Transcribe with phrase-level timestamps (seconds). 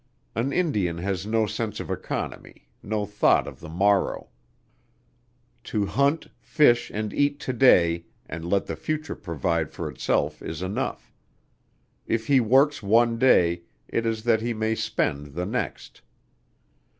[0.33, 4.29] An Indian has no sense of economy, no thought of the morrow.
[5.65, 10.63] To hunt, fish and eat to day and let the future provide for itself is
[10.63, 11.13] enough.
[12.07, 16.01] If he works one day, it is that he may spend the next.